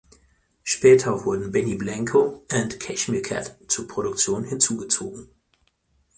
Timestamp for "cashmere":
2.79-3.21